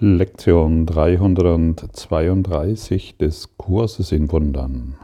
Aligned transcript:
Lektion 0.00 0.86
332 0.86 3.16
des 3.16 3.56
Kurses 3.56 4.12
in 4.12 4.30
Wundern. 4.30 4.94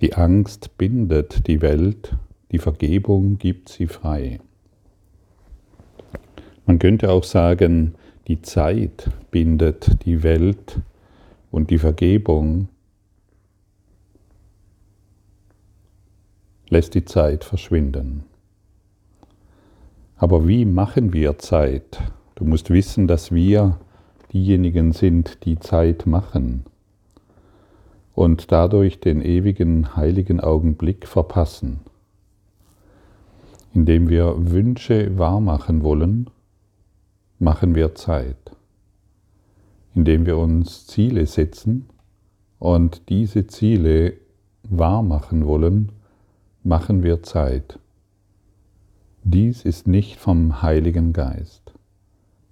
Die 0.00 0.14
Angst 0.14 0.78
bindet 0.78 1.46
die 1.46 1.60
Welt, 1.60 2.16
die 2.52 2.58
Vergebung 2.58 3.36
gibt 3.36 3.68
sie 3.68 3.86
frei. 3.86 4.40
Man 6.64 6.78
könnte 6.78 7.10
auch 7.10 7.24
sagen, 7.24 7.96
die 8.28 8.40
Zeit 8.40 9.10
bindet 9.30 10.06
die 10.06 10.22
Welt 10.22 10.80
und 11.50 11.68
die 11.68 11.76
Vergebung 11.76 12.68
lässt 16.70 16.94
die 16.94 17.04
Zeit 17.04 17.44
verschwinden. 17.44 18.24
Aber 20.16 20.48
wie 20.48 20.64
machen 20.64 21.12
wir 21.12 21.36
Zeit? 21.36 22.00
Du 22.36 22.44
musst 22.44 22.68
wissen, 22.68 23.06
dass 23.08 23.32
wir 23.32 23.78
diejenigen 24.32 24.92
sind, 24.92 25.44
die 25.46 25.58
Zeit 25.58 26.06
machen 26.06 26.64
und 28.14 28.52
dadurch 28.52 29.00
den 29.00 29.22
ewigen 29.22 29.96
heiligen 29.96 30.40
Augenblick 30.40 31.06
verpassen. 31.08 31.80
Indem 33.72 34.10
wir 34.10 34.50
Wünsche 34.50 35.18
wahrmachen 35.18 35.82
wollen, 35.82 36.28
machen 37.38 37.74
wir 37.74 37.94
Zeit. 37.94 38.36
Indem 39.94 40.26
wir 40.26 40.36
uns 40.36 40.86
Ziele 40.86 41.24
setzen 41.24 41.86
und 42.58 43.08
diese 43.08 43.46
Ziele 43.46 44.12
wahrmachen 44.62 45.46
wollen, 45.46 45.90
machen 46.62 47.02
wir 47.02 47.22
Zeit. 47.22 47.78
Dies 49.24 49.64
ist 49.64 49.86
nicht 49.86 50.16
vom 50.16 50.60
Heiligen 50.60 51.14
Geist. 51.14 51.65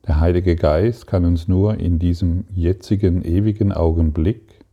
Der 0.07 0.21
Heilige 0.21 0.55
Geist 0.55 1.07
kann 1.07 1.25
uns 1.25 1.49
nur 1.49 1.79
in 1.79 1.99
diesem 1.99 2.45
jetzigen 2.55 3.23
ewigen 3.25 3.73
Augenblick, 3.73 4.65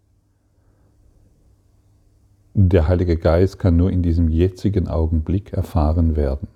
der 2.54 2.90
Heilige 2.90 3.16
Geist 3.16 3.60
kann 3.60 3.78
nur 3.78 3.92
in 3.92 4.04
diesem 4.04 4.28
jetzigen 4.28 4.90
Augenblick 4.90 5.54
erfahren 5.54 6.18
werden. 6.18 6.50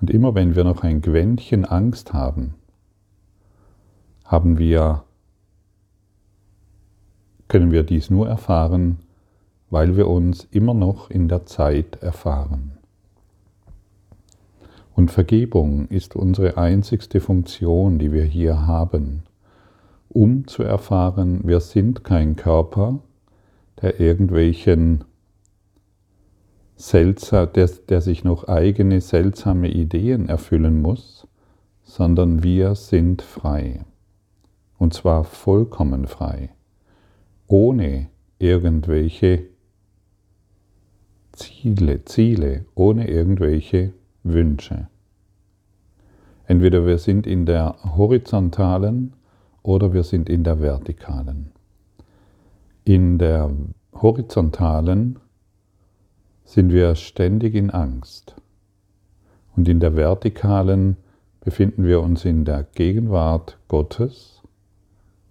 Und 0.00 0.10
immer 0.10 0.34
wenn 0.34 0.56
wir 0.56 0.64
noch 0.64 0.82
ein 0.82 1.00
Quäntchen 1.00 1.64
Angst 1.64 2.12
haben, 2.12 2.54
haben 4.24 4.58
wir, 4.58 5.04
können 7.46 7.70
wir 7.70 7.84
dies 7.84 8.10
nur 8.10 8.28
erfahren, 8.28 8.98
weil 9.70 9.96
wir 9.96 10.08
uns 10.08 10.48
immer 10.50 10.74
noch 10.74 11.10
in 11.10 11.28
der 11.28 11.46
Zeit 11.46 12.02
erfahren. 12.02 12.71
Und 15.02 15.10
Vergebung 15.10 15.88
ist 15.88 16.14
unsere 16.14 16.56
einzigste 16.58 17.18
Funktion, 17.18 17.98
die 17.98 18.12
wir 18.12 18.22
hier 18.22 18.68
haben, 18.68 19.24
um 20.08 20.46
zu 20.46 20.62
erfahren, 20.62 21.40
wir 21.42 21.58
sind 21.58 22.04
kein 22.04 22.36
Körper, 22.36 23.00
der 23.80 23.98
irgendwelchen 23.98 25.02
seltsam, 26.76 27.52
der, 27.52 27.68
der 27.88 28.00
sich 28.00 28.22
noch 28.22 28.44
eigene 28.46 29.00
seltsame 29.00 29.72
Ideen 29.72 30.28
erfüllen 30.28 30.80
muss, 30.80 31.26
sondern 31.82 32.44
wir 32.44 32.76
sind 32.76 33.22
frei. 33.22 33.80
Und 34.78 34.94
zwar 34.94 35.24
vollkommen 35.24 36.06
frei, 36.06 36.50
ohne 37.48 38.06
irgendwelche 38.38 39.48
Ziele, 41.32 42.04
Ziele, 42.04 42.66
ohne 42.76 43.08
irgendwelche 43.08 43.94
Wünsche. 44.22 44.86
Entweder 46.46 46.86
wir 46.86 46.98
sind 46.98 47.26
in 47.26 47.46
der 47.46 47.76
horizontalen 47.96 49.14
oder 49.62 49.92
wir 49.92 50.02
sind 50.02 50.28
in 50.28 50.44
der 50.44 50.60
vertikalen. 50.60 51.52
In 52.84 53.18
der 53.18 53.50
horizontalen 53.94 55.18
sind 56.44 56.72
wir 56.72 56.94
ständig 56.96 57.54
in 57.54 57.70
Angst 57.70 58.34
und 59.56 59.68
in 59.68 59.80
der 59.80 59.96
vertikalen 59.96 60.96
befinden 61.40 61.84
wir 61.84 62.00
uns 62.00 62.24
in 62.24 62.44
der 62.44 62.64
Gegenwart 62.74 63.58
Gottes, 63.68 64.42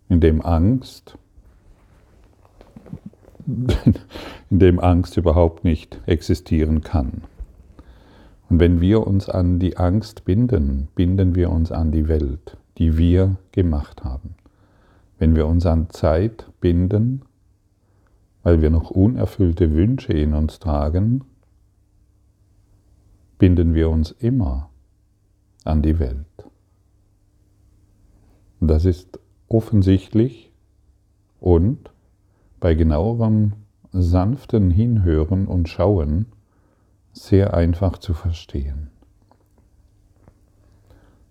in 0.09 0.19
dem 0.19 0.41
Angst, 0.41 1.17
in 4.49 4.59
dem 4.59 4.79
Angst 4.79 5.17
überhaupt 5.17 5.63
nicht 5.63 5.99
existieren 6.05 6.81
kann. 6.81 7.23
Und 8.51 8.59
wenn 8.59 8.81
wir 8.81 9.07
uns 9.07 9.29
an 9.29 9.59
die 9.59 9.77
Angst 9.77 10.25
binden, 10.25 10.89
binden 10.93 11.35
wir 11.35 11.51
uns 11.51 11.71
an 11.71 11.93
die 11.93 12.09
Welt, 12.09 12.57
die 12.77 12.97
wir 12.97 13.37
gemacht 13.53 14.03
haben. 14.03 14.35
Wenn 15.17 15.37
wir 15.37 15.47
uns 15.47 15.65
an 15.65 15.89
Zeit 15.89 16.51
binden, 16.59 17.21
weil 18.43 18.61
wir 18.61 18.69
noch 18.69 18.91
unerfüllte 18.91 19.73
Wünsche 19.73 20.11
in 20.11 20.33
uns 20.33 20.59
tragen, 20.59 21.23
binden 23.37 23.73
wir 23.73 23.89
uns 23.89 24.11
immer 24.11 24.69
an 25.63 25.81
die 25.81 25.97
Welt. 25.97 26.25
Das 28.59 28.83
ist 28.83 29.17
offensichtlich 29.47 30.51
und 31.39 31.89
bei 32.59 32.75
genauerem 32.75 33.53
sanften 33.93 34.71
Hinhören 34.71 35.47
und 35.47 35.69
Schauen 35.69 36.25
sehr 37.13 37.53
einfach 37.53 37.97
zu 37.97 38.13
verstehen. 38.13 38.89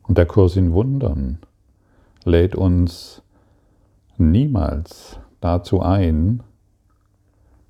Und 0.02 0.18
der 0.18 0.26
Kurs 0.26 0.56
in 0.56 0.72
Wundern 0.72 1.38
lädt 2.24 2.54
uns 2.54 3.22
niemals 4.18 5.18
dazu 5.40 5.80
ein, 5.80 6.42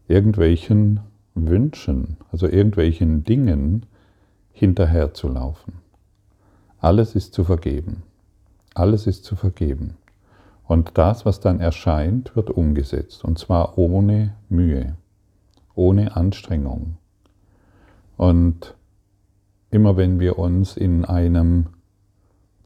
irgendwelchen 0.09 1.01
Wünschen, 1.35 2.17
also 2.33 2.47
irgendwelchen 2.49 3.25
Dingen 3.25 3.87
hinterherzulaufen. 4.53 5.75
Alles 6.79 7.15
ist 7.15 7.35
zu 7.35 7.45
vergeben. 7.45 8.03
Alles 8.75 9.07
ist 9.07 9.25
zu 9.25 9.37
vergeben. 9.37 9.97
Und 10.65 10.97
das, 10.99 11.27
was 11.27 11.41
dann 11.41 11.61
erscheint, 11.61 12.35
wird 12.37 12.51
umgesetzt. 12.51 13.25
Und 13.25 13.39
zwar 13.39 13.77
ohne 13.79 14.35
Mühe, 14.49 14.97
ohne 15.75 16.17
Anstrengung, 16.17 16.97
und 18.21 18.75
immer 19.71 19.97
wenn 19.97 20.21
wir 20.21 20.39
uns 20.39 20.77
in 20.77 21.07
einem 21.07 21.69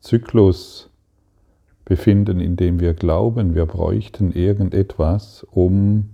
Zyklus 0.00 0.90
befinden, 1.84 2.40
in 2.40 2.56
dem 2.56 2.80
wir 2.80 2.92
glauben, 2.92 3.54
wir 3.54 3.64
bräuchten 3.64 4.32
irgendetwas, 4.32 5.46
um 5.48 6.10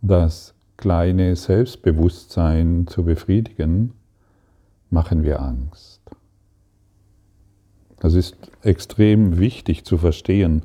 das 0.00 0.54
kleine 0.78 1.36
Selbstbewusstsein 1.36 2.86
zu 2.86 3.04
befriedigen, 3.04 3.92
machen 4.88 5.22
wir 5.22 5.42
Angst. 5.42 6.00
Das 7.98 8.14
ist 8.14 8.38
extrem 8.62 9.38
wichtig 9.38 9.84
zu 9.84 9.98
verstehen, 9.98 10.62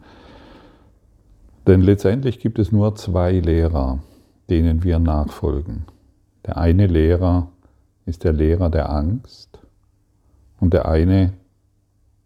denn 1.67 1.81
letztendlich 1.81 2.39
gibt 2.39 2.57
es 2.57 2.71
nur 2.71 2.95
zwei 2.95 3.33
Lehrer, 3.33 3.99
denen 4.49 4.85
wir 4.85 4.97
nachfolgen. 4.99 5.83
Der 6.45 6.55
eine 6.55 6.87
Lehrer 6.87 7.51
ist 8.05 8.23
der 8.23 8.33
Lehrer 8.33 8.69
der 8.69 8.89
Angst 8.89 9.59
und 10.59 10.73
der 10.73 10.87
eine 10.87 11.33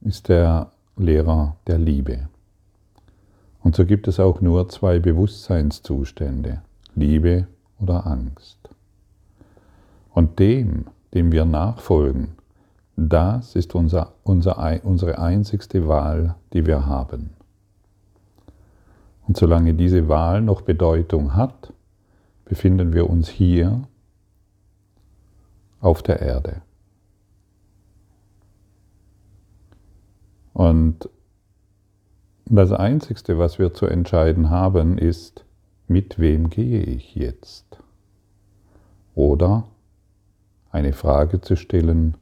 ist 0.02 0.30
der 0.30 0.72
Lehrer 0.98 1.56
der 1.68 1.78
Liebe. 1.78 2.30
Und 3.62 3.76
so 3.76 3.86
gibt 3.86 4.08
es 4.08 4.20
auch 4.20 4.42
nur 4.42 4.70
zwei 4.70 5.00
Bewusstseinszustände, 5.00 6.62
Liebe 6.96 7.48
oder 7.80 8.08
Angst. 8.08 8.58
Und 10.12 10.40
dem, 10.40 10.86
dem 11.14 11.32
wir 11.32 11.46
nachfolgen, 11.46 12.30
das 12.96 13.56
ist 13.56 13.76
unser, 13.76 14.14
unser, 14.24 14.84
unsere 14.84 15.20
einzigste 15.20 15.88
Wahl, 15.88 16.36
die 16.54 16.66
wir 16.66 16.86
haben. 16.86 17.32
Und 19.28 19.38
solange 19.38 19.74
diese 19.74 20.10
Wahl 20.10 20.42
noch 20.42 20.62
Bedeutung 20.62 21.36
hat, 21.36 21.72
befinden 22.46 22.94
wir 22.94 23.10
uns 23.10 23.30
hier 23.30 23.84
auf 25.80 26.04
der 26.04 26.22
Erde. 26.22 26.62
Und 30.54 31.10
das 32.46 32.72
Einzige, 32.72 33.38
was 33.38 33.60
wir 33.60 33.74
zu 33.74 33.86
entscheiden 33.86 34.50
haben, 34.50 34.98
ist, 34.98 35.46
mit 35.88 36.20
wem 36.20 36.50
gehe 36.50 36.82
ich 36.82 37.16
jetzt? 37.16 37.80
Oder 39.16 39.68
eine 40.72 40.94
Frage 40.94 41.42
zu 41.42 41.56
stellen, 41.56 42.16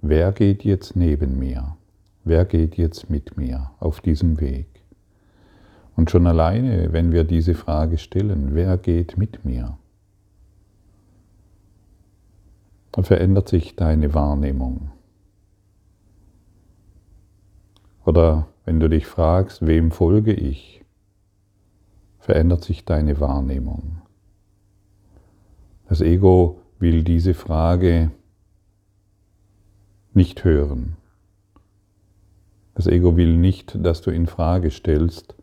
wer 0.00 0.32
geht 0.32 0.64
jetzt 0.64 0.96
neben 0.96 1.38
mir? 1.38 1.76
Wer 2.24 2.44
geht 2.44 2.76
jetzt 2.76 3.10
mit 3.10 3.36
mir 3.36 3.70
auf 3.80 4.00
diesem 4.00 4.40
Weg? 4.40 4.66
Und 5.96 6.10
schon 6.10 6.26
alleine, 6.26 6.92
wenn 6.92 7.12
wir 7.12 7.24
diese 7.24 7.54
Frage 7.54 7.98
stellen, 7.98 8.54
wer 8.54 8.76
geht 8.76 9.16
mit 9.16 9.44
mir? 9.44 9.78
Dann 12.92 13.04
verändert 13.04 13.48
sich 13.48 13.76
deine 13.76 14.14
Wahrnehmung. 14.14 14.90
Oder 18.04 18.48
wenn 18.64 18.80
du 18.80 18.88
dich 18.88 19.06
fragst, 19.06 19.66
wem 19.66 19.90
folge 19.90 20.32
ich, 20.32 20.84
verändert 22.18 22.64
sich 22.64 22.84
deine 22.84 23.20
Wahrnehmung. 23.20 24.02
Das 25.88 26.00
Ego 26.00 26.60
will 26.78 27.02
diese 27.02 27.34
Frage 27.34 28.10
nicht 30.12 30.44
hören. 30.44 30.96
Das 32.74 32.86
Ego 32.86 33.16
will 33.16 33.36
nicht, 33.36 33.84
dass 33.84 34.00
du 34.00 34.10
in 34.10 34.26
Frage 34.26 34.70
stellst, 34.70 35.34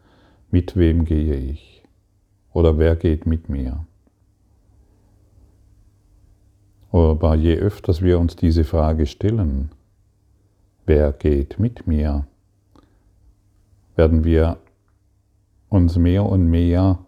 mit 0.50 0.76
wem 0.76 1.06
gehe 1.06 1.36
ich 1.36 1.84
oder 2.54 2.78
wer 2.78 2.96
geht 2.96 3.26
mit 3.26 3.50
mir. 3.50 3.86
Aber 6.92 7.36
je 7.36 7.56
öfters 7.56 8.02
wir 8.02 8.20
uns 8.20 8.36
diese 8.36 8.64
Frage 8.64 9.06
stellen, 9.06 9.72
wer 10.86 11.12
geht 11.12 11.60
mit 11.60 11.86
mir, 11.86 12.26
werden 13.96 14.24
wir 14.24 14.58
uns 15.70 15.98
mehr 15.98 16.26
und 16.26 16.50
mehr 16.50 17.00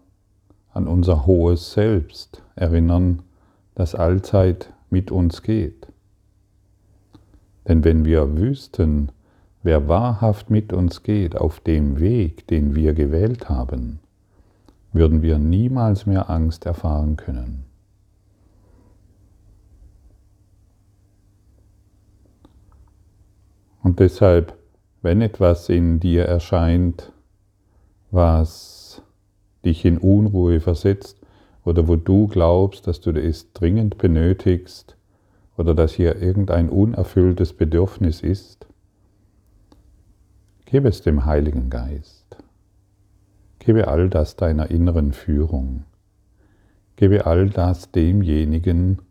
an 0.72 0.86
unser 0.86 1.26
hohes 1.26 1.72
Selbst 1.72 2.42
erinnern, 2.56 3.22
das 3.74 3.94
allzeit 3.94 4.72
mit 4.90 5.10
uns 5.10 5.42
geht. 5.42 5.86
Denn 7.66 7.84
wenn 7.84 8.04
wir 8.04 8.36
wüssten, 8.36 9.10
wer 9.62 9.88
wahrhaft 9.88 10.50
mit 10.50 10.72
uns 10.72 11.02
geht 11.02 11.36
auf 11.36 11.60
dem 11.60 12.00
Weg, 12.00 12.46
den 12.48 12.74
wir 12.74 12.94
gewählt 12.94 13.48
haben, 13.48 14.00
würden 14.92 15.22
wir 15.22 15.38
niemals 15.38 16.06
mehr 16.06 16.28
Angst 16.28 16.66
erfahren 16.66 17.16
können. 17.16 17.69
Und 23.82 24.00
deshalb, 24.00 24.56
wenn 25.02 25.20
etwas 25.20 25.68
in 25.68 26.00
dir 26.00 26.24
erscheint, 26.24 27.12
was 28.10 29.02
dich 29.64 29.84
in 29.84 29.98
Unruhe 29.98 30.60
versetzt 30.60 31.20
oder 31.64 31.88
wo 31.88 31.96
du 31.96 32.26
glaubst, 32.26 32.86
dass 32.86 33.00
du 33.00 33.10
es 33.12 33.52
dringend 33.52 33.98
benötigst, 33.98 34.96
oder 35.60 35.74
dass 35.74 35.92
hier 35.92 36.16
irgendein 36.16 36.70
unerfülltes 36.70 37.52
Bedürfnis 37.52 38.22
ist, 38.22 38.66
gebe 40.64 40.88
es 40.88 41.02
dem 41.02 41.26
Heiligen 41.26 41.68
Geist. 41.68 42.38
Gebe 43.58 43.86
all 43.88 44.08
das 44.08 44.36
deiner 44.36 44.70
inneren 44.70 45.12
Führung. 45.12 45.84
Gebe 46.96 47.26
all 47.26 47.50
das 47.50 47.90
demjenigen, 47.90 49.02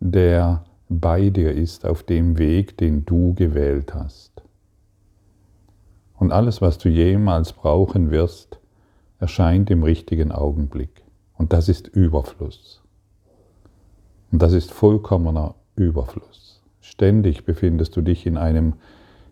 der 0.00 0.64
bei 0.88 1.30
dir 1.30 1.52
ist 1.52 1.84
auf 1.84 2.02
dem 2.02 2.38
Weg, 2.38 2.76
den 2.78 3.04
du 3.04 3.34
gewählt 3.34 3.94
hast. 3.94 4.42
Und 6.18 6.32
alles, 6.32 6.60
was 6.60 6.78
du 6.78 6.88
jemals 6.88 7.52
brauchen 7.52 8.10
wirst, 8.10 8.60
erscheint 9.18 9.70
im 9.70 9.82
richtigen 9.82 10.32
Augenblick. 10.32 11.02
Und 11.36 11.52
das 11.52 11.68
ist 11.68 11.88
Überfluss. 11.88 12.82
Und 14.30 14.42
das 14.42 14.52
ist 14.52 14.70
vollkommener 14.70 15.54
Überfluss. 15.74 16.62
Ständig 16.80 17.44
befindest 17.44 17.96
du 17.96 18.00
dich 18.00 18.26
in 18.26 18.36
einem 18.36 18.74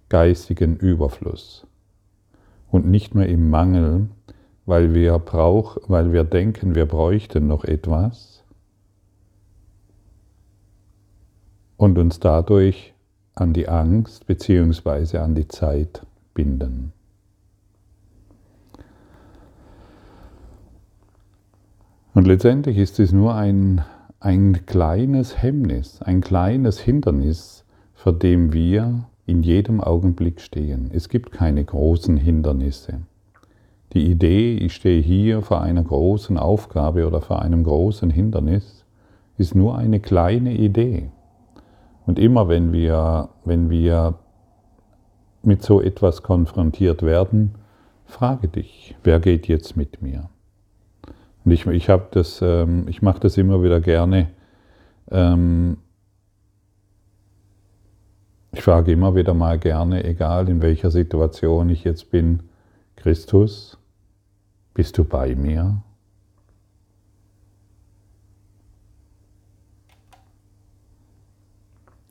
geistigen 0.08 0.76
Überfluss 0.76 1.66
und 2.70 2.86
nicht 2.86 3.14
mehr 3.14 3.28
im 3.28 3.48
Mangel, 3.48 4.08
weil 4.66 4.92
wir, 4.92 5.18
brauch, 5.18 5.78
weil 5.86 6.12
wir 6.12 6.24
denken, 6.24 6.74
wir 6.74 6.86
bräuchten 6.86 7.46
noch 7.46 7.64
etwas 7.64 8.33
und 11.76 11.98
uns 11.98 12.20
dadurch 12.20 12.94
an 13.34 13.52
die 13.52 13.68
Angst 13.68 14.26
bzw. 14.26 15.18
an 15.18 15.34
die 15.34 15.48
Zeit 15.48 16.06
binden. 16.34 16.92
Und 22.14 22.26
letztendlich 22.26 22.78
ist 22.78 23.00
es 23.00 23.12
nur 23.12 23.34
ein 23.34 23.84
ein 24.24 24.64
kleines 24.64 25.42
Hemmnis, 25.42 26.00
ein 26.00 26.22
kleines 26.22 26.80
Hindernis, 26.80 27.66
vor 27.92 28.14
dem 28.14 28.54
wir 28.54 29.04
in 29.26 29.42
jedem 29.42 29.82
Augenblick 29.82 30.40
stehen. 30.40 30.90
Es 30.94 31.10
gibt 31.10 31.30
keine 31.30 31.62
großen 31.62 32.16
Hindernisse. 32.16 33.00
Die 33.92 34.10
Idee, 34.10 34.56
ich 34.56 34.72
stehe 34.72 35.02
hier 35.02 35.42
vor 35.42 35.60
einer 35.60 35.82
großen 35.82 36.38
Aufgabe 36.38 37.06
oder 37.06 37.20
vor 37.20 37.42
einem 37.42 37.64
großen 37.64 38.08
Hindernis, 38.08 38.86
ist 39.36 39.54
nur 39.54 39.76
eine 39.76 40.00
kleine 40.00 40.54
Idee. 40.54 41.10
Und 42.06 42.18
immer 42.18 42.48
wenn 42.48 42.72
wir, 42.72 43.30
wenn 43.44 43.70
wir 43.70 44.14
mit 45.42 45.62
so 45.62 45.80
etwas 45.80 46.22
konfrontiert 46.22 47.02
werden, 47.02 47.54
frage 48.06 48.48
dich, 48.48 48.94
wer 49.04 49.20
geht 49.20 49.48
jetzt 49.48 49.76
mit 49.76 50.02
mir? 50.02 50.28
Und 51.44 51.52
ich, 51.52 51.66
ich, 51.66 51.88
ähm, 52.42 52.86
ich 52.88 53.02
mache 53.02 53.20
das 53.20 53.36
immer 53.36 53.62
wieder 53.62 53.80
gerne. 53.80 54.30
Ähm, 55.10 55.78
ich 58.52 58.62
frage 58.62 58.92
immer 58.92 59.14
wieder 59.14 59.34
mal 59.34 59.58
gerne, 59.58 60.04
egal 60.04 60.48
in 60.48 60.62
welcher 60.62 60.90
Situation 60.90 61.68
ich 61.68 61.84
jetzt 61.84 62.10
bin, 62.10 62.44
Christus, 62.96 63.78
bist 64.72 64.96
du 64.96 65.04
bei 65.04 65.34
mir? 65.34 65.82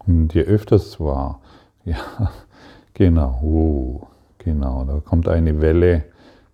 Und 0.07 0.33
je 0.33 0.43
öfters 0.43 0.87
es 0.87 0.99
war, 0.99 1.39
ja, 1.85 1.97
genau, 2.93 3.39
uh, 3.41 4.01
genau, 4.37 4.85
da 4.85 4.99
kommt 4.99 5.27
eine 5.27 5.61
Welle 5.61 6.05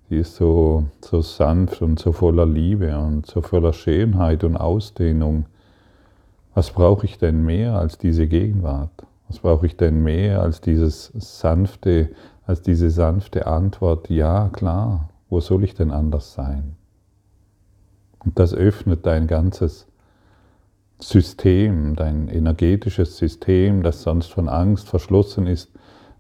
die 0.10 0.18
ist 0.18 0.36
so, 0.36 0.86
so 1.01 1.22
sanft 1.22 1.81
und 1.81 2.00
so 2.00 2.12
voller 2.12 2.46
Liebe 2.46 2.98
und 2.98 3.28
so 3.28 3.42
voller 3.42 3.74
Schönheit 3.74 4.44
und 4.44 4.57
Ausdehnung. 4.57 5.46
Was 6.56 6.72
brauche 6.72 7.06
ich 7.06 7.19
denn 7.19 7.46
mehr 7.46 7.75
als 7.75 8.00
diese 8.00 8.28
Gegenwart? 8.28 8.92
Was 9.28 9.40
brauche 9.40 9.68
ich 9.68 9.78
denn 9.78 10.01
mehr 10.01 10.42
als 10.42 10.62
dieses 10.62 11.12
sanfte, 11.16 12.10
als 12.48 12.63
diese 12.63 12.90
sanfte 12.90 13.46
Antwort? 13.46 14.10
Ja, 14.10 14.50
klar. 14.51 15.10
Wo 15.30 15.40
soll 15.42 15.63
ich 15.63 15.75
denn 15.75 15.92
anders 15.92 16.34
sein? 16.34 16.75
Und 18.25 18.40
das 18.40 18.56
öffnet 18.56 19.06
dein 19.06 19.28
ganzes 19.28 19.88
System, 21.00 21.96
dein 21.96 22.27
energetisches 22.27 23.18
System, 23.18 23.84
das 23.84 24.03
sonst 24.03 24.32
von 24.32 24.50
Angst 24.50 24.89
verschlossen 24.89 25.48
ist, 25.48 25.72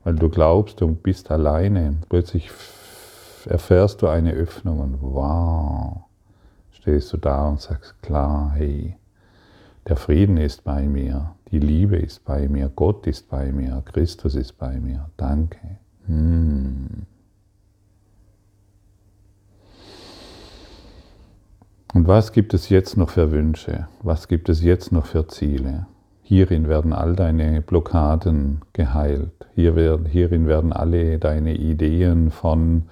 weil 0.03 0.15
du 0.15 0.29
glaubst, 0.29 0.79
du 0.79 0.87
bist 0.87 1.31
alleine. 1.31 1.97
Plötzlich 2.07 2.49
erfährst 3.45 4.01
du 4.01 4.07
eine 4.07 4.31
Öffnung 4.31 4.79
und 4.79 4.97
wow, 5.01 6.03
stehst 6.71 7.11
du 7.11 7.17
da 7.17 7.49
und 7.49 7.59
sagst 7.59 8.01
klar, 8.01 8.53
hey, 8.55 8.95
der 9.87 9.97
Frieden 9.97 10.37
ist 10.37 10.63
bei 10.63 10.87
mir, 10.87 11.35
die 11.51 11.59
Liebe 11.59 11.97
ist 11.97 12.23
bei 12.23 12.47
mir, 12.47 12.69
Gott 12.69 13.05
ist 13.07 13.29
bei 13.29 13.51
mir, 13.51 13.83
Christus 13.85 14.35
ist 14.35 14.57
bei 14.57 14.79
mir, 14.79 15.09
danke. 15.17 15.59
Hm. 16.05 17.05
Und 21.93 22.07
was 22.07 22.31
gibt 22.31 22.53
es 22.53 22.69
jetzt 22.69 22.97
noch 22.97 23.09
für 23.09 23.31
Wünsche? 23.31 23.87
Was 24.03 24.27
gibt 24.27 24.47
es 24.49 24.61
jetzt 24.63 24.91
noch 24.91 25.07
für 25.07 25.27
Ziele? 25.27 25.87
Hierin 26.21 26.67
werden 26.67 26.93
all 26.93 27.15
deine 27.15 27.61
Blockaden 27.61 28.61
geheilt. 28.73 29.47
Hier 29.55 29.75
werden, 29.75 30.05
hierin 30.05 30.45
werden 30.45 30.71
alle 30.71 31.17
deine 31.17 31.55
Ideen 31.55 32.29
von 32.29 32.83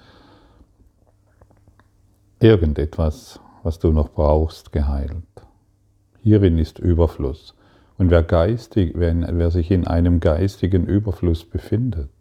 irgendetwas, 2.40 3.38
was 3.62 3.78
du 3.78 3.92
noch 3.92 4.10
brauchst, 4.10 4.72
geheilt. 4.72 5.22
Hierin 6.20 6.58
ist 6.58 6.80
Überfluss. 6.80 7.54
Und 7.96 8.10
wer, 8.10 8.24
geistig, 8.24 8.94
wenn, 8.96 9.24
wer 9.38 9.52
sich 9.52 9.70
in 9.70 9.86
einem 9.86 10.18
geistigen 10.18 10.86
Überfluss 10.86 11.44
befindet, 11.44 12.17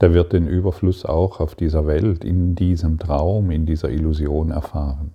der 0.00 0.12
wird 0.12 0.32
den 0.32 0.48
Überfluss 0.48 1.04
auch 1.04 1.40
auf 1.40 1.54
dieser 1.54 1.86
Welt, 1.86 2.24
in 2.24 2.54
diesem 2.54 2.98
Traum, 2.98 3.50
in 3.50 3.66
dieser 3.66 3.90
Illusion 3.90 4.50
erfahren. 4.50 5.14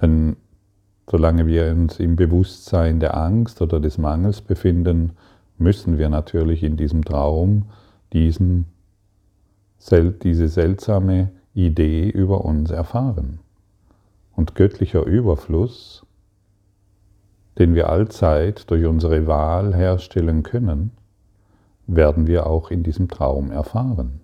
Denn 0.00 0.36
solange 1.10 1.46
wir 1.46 1.70
uns 1.70 1.98
im 1.98 2.16
Bewusstsein 2.16 3.00
der 3.00 3.16
Angst 3.16 3.60
oder 3.60 3.80
des 3.80 3.98
Mangels 3.98 4.40
befinden, 4.40 5.12
müssen 5.58 5.98
wir 5.98 6.08
natürlich 6.08 6.62
in 6.62 6.76
diesem 6.76 7.04
Traum 7.04 7.64
diesen 8.12 8.66
diese 10.22 10.48
seltsame 10.48 11.30
Idee 11.54 12.08
über 12.08 12.44
uns 12.44 12.70
erfahren. 12.70 13.38
Und 14.34 14.54
göttlicher 14.54 15.04
Überfluss, 15.04 16.04
den 17.58 17.74
wir 17.74 17.88
allzeit 17.88 18.70
durch 18.70 18.84
unsere 18.86 19.26
Wahl 19.26 19.74
herstellen 19.74 20.42
können, 20.42 20.92
werden 21.88 22.26
wir 22.26 22.46
auch 22.46 22.70
in 22.70 22.84
diesem 22.84 23.08
Traum 23.08 23.50
erfahren. 23.50 24.20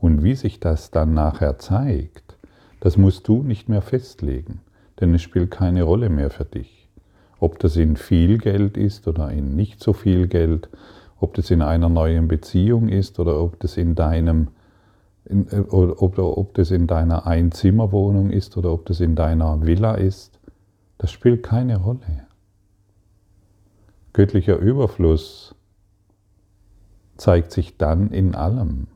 Und 0.00 0.22
wie 0.22 0.34
sich 0.34 0.60
das 0.60 0.92
dann 0.92 1.14
nachher 1.14 1.58
zeigt, 1.58 2.36
das 2.80 2.96
musst 2.96 3.26
du 3.26 3.42
nicht 3.42 3.68
mehr 3.68 3.82
festlegen, 3.82 4.60
denn 5.00 5.12
es 5.14 5.22
spielt 5.22 5.50
keine 5.50 5.82
Rolle 5.82 6.10
mehr 6.10 6.30
für 6.30 6.44
dich. 6.44 6.88
Ob 7.40 7.58
das 7.58 7.76
in 7.76 7.96
viel 7.96 8.38
Geld 8.38 8.76
ist 8.76 9.08
oder 9.08 9.30
in 9.30 9.56
nicht 9.56 9.82
so 9.82 9.92
viel 9.92 10.28
Geld, 10.28 10.68
ob 11.18 11.34
das 11.34 11.50
in 11.50 11.62
einer 11.62 11.88
neuen 11.88 12.28
Beziehung 12.28 12.88
ist 12.88 13.18
oder 13.18 13.40
ob 13.40 13.58
das 13.58 13.76
in 13.76 13.96
deinem 13.96 14.48
in, 15.24 15.48
äh, 15.48 15.60
ob, 15.68 16.18
ob 16.18 16.54
das 16.54 16.70
in 16.70 16.86
deiner 16.86 17.26
Einzimmerwohnung 17.26 18.30
ist 18.30 18.56
oder 18.56 18.72
ob 18.72 18.86
das 18.86 19.00
in 19.00 19.14
deiner 19.14 19.66
Villa 19.66 19.94
ist, 19.94 20.38
das 20.96 21.10
spielt 21.10 21.42
keine 21.42 21.78
Rolle. 21.78 22.26
Göttlicher 24.12 24.56
Überfluss 24.56 25.54
zeigt 27.18 27.52
sich 27.52 27.76
dann 27.76 28.10
in 28.10 28.34
allem. 28.34 28.86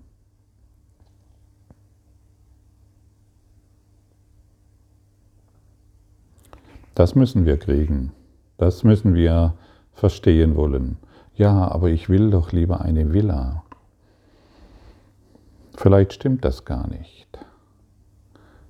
Das 6.95 7.15
müssen 7.15 7.45
wir 7.47 7.59
kriegen. 7.59 8.13
Das 8.59 8.85
müssen 8.85 9.15
wir 9.15 9.55
verstehen 9.93 10.57
wollen. 10.57 10.99
Ja, 11.35 11.69
aber 11.69 11.91
ich 11.91 12.09
will 12.09 12.31
doch 12.31 12.53
lieber 12.53 12.81
eine 12.81 13.13
Villa. 13.13 13.65
Vielleicht 15.75 16.13
stimmt 16.13 16.45
das 16.45 16.65
gar 16.65 16.87
nicht. 16.89 17.27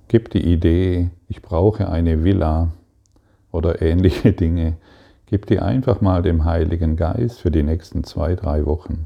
Gib 0.07 0.31
die 0.31 0.51
Idee, 0.51 1.11
ich 1.27 1.41
brauche 1.41 1.89
eine 1.89 2.23
Villa 2.23 2.71
oder 3.51 3.81
ähnliche 3.81 4.33
Dinge, 4.33 4.77
gib 5.27 5.45
die 5.45 5.59
einfach 5.59 6.01
mal 6.01 6.21
dem 6.23 6.45
Heiligen 6.45 6.95
Geist 6.95 7.41
für 7.41 7.51
die 7.51 7.63
nächsten 7.63 8.03
zwei, 8.03 8.35
drei 8.35 8.65
Wochen 8.65 9.05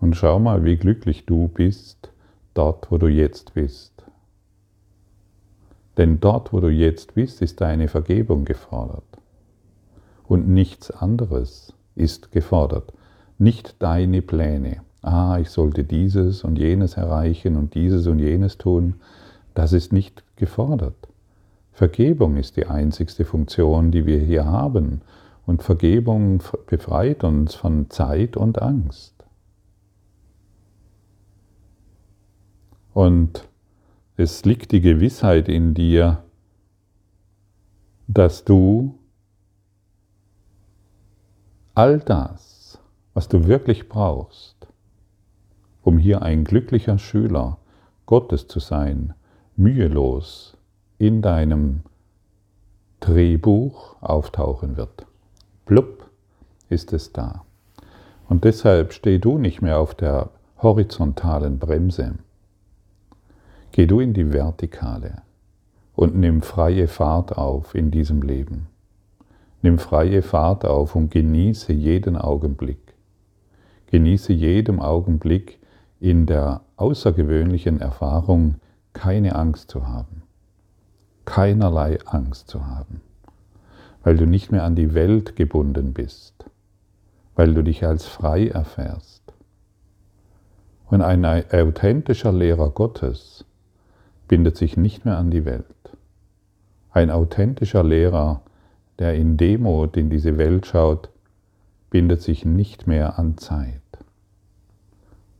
und 0.00 0.16
schau 0.16 0.38
mal, 0.38 0.64
wie 0.64 0.76
glücklich 0.76 1.26
du 1.26 1.48
bist 1.48 2.10
dort, 2.54 2.90
wo 2.90 2.98
du 2.98 3.06
jetzt 3.06 3.54
bist. 3.54 3.92
Denn 5.96 6.20
dort, 6.20 6.52
wo 6.52 6.60
du 6.60 6.68
jetzt 6.68 7.14
bist, 7.14 7.42
ist 7.42 7.60
deine 7.60 7.88
Vergebung 7.88 8.44
gefordert. 8.44 9.04
Und 10.26 10.48
nichts 10.48 10.90
anderes 10.90 11.74
ist 11.94 12.32
gefordert. 12.32 12.92
Nicht 13.38 13.76
deine 13.82 14.22
Pläne. 14.22 14.82
Ah, 15.02 15.38
ich 15.40 15.50
sollte 15.50 15.84
dieses 15.84 16.44
und 16.44 16.58
jenes 16.58 16.94
erreichen 16.94 17.56
und 17.56 17.74
dieses 17.74 18.06
und 18.06 18.18
jenes 18.18 18.58
tun. 18.58 18.94
Das 19.54 19.72
ist 19.72 19.92
nicht 19.92 20.22
gefordert. 20.36 21.08
Vergebung 21.72 22.36
ist 22.36 22.56
die 22.56 22.66
einzigste 22.66 23.24
Funktion, 23.24 23.90
die 23.90 24.06
wir 24.06 24.18
hier 24.18 24.44
haben. 24.44 25.00
Und 25.46 25.62
Vergebung 25.62 26.42
befreit 26.66 27.24
uns 27.24 27.54
von 27.54 27.90
Zeit 27.90 28.36
und 28.36 28.62
Angst. 28.62 29.19
Und 32.92 33.48
es 34.16 34.44
liegt 34.44 34.72
die 34.72 34.80
Gewissheit 34.80 35.48
in 35.48 35.74
dir, 35.74 36.22
dass 38.06 38.44
du 38.44 38.98
all 41.74 42.00
das, 42.00 42.78
was 43.14 43.28
du 43.28 43.46
wirklich 43.46 43.88
brauchst, 43.88 44.66
um 45.82 45.98
hier 45.98 46.22
ein 46.22 46.44
glücklicher 46.44 46.98
Schüler 46.98 47.58
Gottes 48.06 48.48
zu 48.48 48.58
sein, 48.58 49.14
mühelos 49.56 50.56
in 50.98 51.22
deinem 51.22 51.80
Drehbuch 52.98 53.96
auftauchen 54.02 54.76
wird. 54.76 55.06
Blub 55.64 56.10
ist 56.68 56.92
es 56.92 57.12
da. 57.12 57.44
Und 58.28 58.44
deshalb 58.44 58.92
steh 58.92 59.18
du 59.18 59.38
nicht 59.38 59.62
mehr 59.62 59.78
auf 59.78 59.94
der 59.94 60.30
horizontalen 60.58 61.58
Bremse, 61.58 62.16
Geh 63.72 63.86
du 63.86 64.00
in 64.00 64.14
die 64.14 64.32
Vertikale 64.32 65.22
und 65.94 66.16
nimm 66.16 66.42
freie 66.42 66.88
Fahrt 66.88 67.38
auf 67.38 67.76
in 67.76 67.92
diesem 67.92 68.22
Leben. 68.22 68.66
Nimm 69.62 69.78
freie 69.78 70.22
Fahrt 70.22 70.64
auf 70.64 70.96
und 70.96 71.10
genieße 71.10 71.72
jeden 71.72 72.16
Augenblick. 72.16 72.94
Genieße 73.86 74.32
jeden 74.32 74.80
Augenblick 74.80 75.60
in 76.00 76.26
der 76.26 76.62
außergewöhnlichen 76.76 77.80
Erfahrung, 77.80 78.56
keine 78.92 79.36
Angst 79.36 79.70
zu 79.70 79.86
haben. 79.86 80.22
Keinerlei 81.24 81.98
Angst 82.06 82.48
zu 82.48 82.66
haben. 82.66 83.02
Weil 84.02 84.16
du 84.16 84.26
nicht 84.26 84.50
mehr 84.50 84.64
an 84.64 84.74
die 84.74 84.94
Welt 84.94 85.36
gebunden 85.36 85.92
bist. 85.92 86.44
Weil 87.36 87.54
du 87.54 87.62
dich 87.62 87.84
als 87.84 88.06
frei 88.06 88.48
erfährst. 88.48 89.22
Und 90.86 91.02
ein 91.02 91.24
authentischer 91.24 92.32
Lehrer 92.32 92.70
Gottes 92.70 93.44
bindet 94.30 94.56
sich 94.56 94.76
nicht 94.76 95.04
mehr 95.04 95.18
an 95.18 95.32
die 95.32 95.44
Welt. 95.44 95.66
Ein 96.92 97.10
authentischer 97.10 97.82
Lehrer, 97.82 98.42
der 99.00 99.16
in 99.16 99.36
Demut 99.36 99.96
in 99.96 100.08
diese 100.08 100.38
Welt 100.38 100.66
schaut, 100.66 101.10
bindet 101.90 102.22
sich 102.22 102.44
nicht 102.44 102.86
mehr 102.86 103.18
an 103.18 103.38
Zeit. 103.38 103.82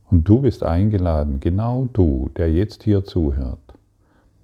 Und 0.09 0.27
du 0.27 0.41
bist 0.41 0.63
eingeladen, 0.63 1.39
genau 1.39 1.87
du, 1.93 2.31
der 2.35 2.51
jetzt 2.51 2.83
hier 2.83 3.05
zuhört. 3.05 3.59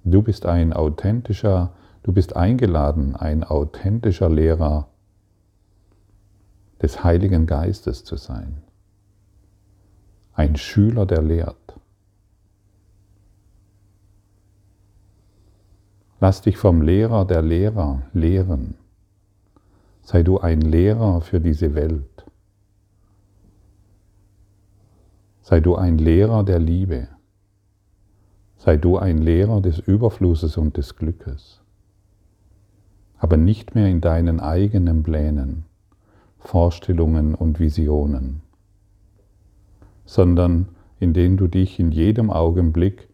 Du 0.04 0.22
bist 0.22 0.46
ein 0.46 0.72
authentischer, 0.72 1.74
du 2.02 2.14
bist 2.14 2.34
eingeladen, 2.34 3.16
ein 3.16 3.44
authentischer 3.44 4.30
Lehrer 4.30 4.88
des 6.80 7.04
Heiligen 7.04 7.44
Geistes 7.44 8.02
zu 8.02 8.16
sein. 8.16 8.62
Ein 10.32 10.56
Schüler, 10.56 11.04
der 11.04 11.20
lehrt. 11.20 11.77
Lass 16.20 16.42
dich 16.42 16.56
vom 16.56 16.82
Lehrer 16.82 17.24
der 17.24 17.42
Lehrer 17.42 18.02
lehren. 18.12 18.74
Sei 20.02 20.22
du 20.22 20.38
ein 20.38 20.60
Lehrer 20.60 21.20
für 21.20 21.40
diese 21.40 21.74
Welt. 21.74 22.24
Sei 25.42 25.60
du 25.60 25.76
ein 25.76 25.96
Lehrer 25.98 26.42
der 26.42 26.58
Liebe. 26.58 27.08
Sei 28.56 28.76
du 28.76 28.98
ein 28.98 29.18
Lehrer 29.18 29.60
des 29.60 29.78
Überflusses 29.78 30.56
und 30.56 30.76
des 30.76 30.96
Glückes. 30.96 31.62
Aber 33.18 33.36
nicht 33.36 33.76
mehr 33.76 33.86
in 33.86 34.00
deinen 34.00 34.40
eigenen 34.40 35.04
Plänen, 35.04 35.64
Vorstellungen 36.38 37.34
und 37.34 37.60
Visionen, 37.60 38.42
sondern 40.04 40.68
indem 40.98 41.36
du 41.36 41.46
dich 41.46 41.78
in 41.78 41.92
jedem 41.92 42.30
Augenblick 42.30 43.08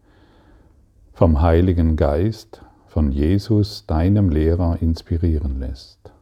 vom 1.13 1.41
Heiligen 1.41 1.95
Geist 1.95 2.65
von 2.95 3.11
Jesus, 3.11 3.85
deinem 3.87 4.29
Lehrer, 4.29 4.81
inspirieren 4.81 5.59
lässt. 5.59 6.13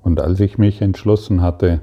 Und 0.00 0.22
als 0.22 0.40
ich 0.40 0.56
mich 0.56 0.80
entschlossen 0.80 1.42
hatte, 1.42 1.82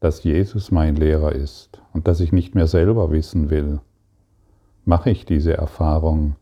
dass 0.00 0.24
Jesus 0.24 0.72
mein 0.72 0.96
Lehrer 0.96 1.30
ist 1.30 1.80
und 1.92 2.08
dass 2.08 2.18
ich 2.18 2.32
nicht 2.32 2.56
mehr 2.56 2.66
selber 2.66 3.12
wissen 3.12 3.48
will, 3.48 3.78
mache 4.84 5.10
ich 5.10 5.24
diese 5.24 5.56
Erfahrung, 5.56 6.34